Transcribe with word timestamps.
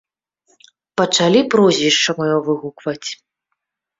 Пачалі 1.01 1.41
прозвішча 1.53 2.11
маё 2.21 2.37
выгукваць. 2.47 3.09